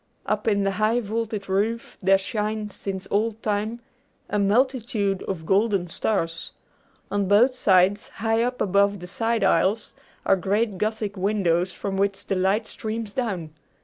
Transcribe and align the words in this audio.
Up 0.25 0.47
in 0.47 0.63
the 0.63 0.71
high 0.81 0.99
vaulted 0.99 1.47
roof 1.47 1.95
there 2.01 2.17
shine, 2.17 2.71
since 2.71 3.07
old 3.11 3.43
time, 3.43 3.81
a 4.31 4.39
multitude 4.39 5.21
of 5.27 5.45
golden 5.45 5.89
stars. 5.89 6.53
On 7.11 7.27
both 7.27 7.53
sides, 7.53 8.07
high 8.07 8.41
up 8.41 8.61
above 8.61 8.99
the 8.99 9.05
side 9.05 9.43
aisles, 9.43 9.93
are 10.25 10.35
great 10.35 10.79
gothic 10.79 11.15
windows 11.15 11.71
from 11.71 11.97
which 11.97 12.25
the 12.25 12.35
light 12.35 12.65
streams 12.65 13.13
down. 13.13 13.51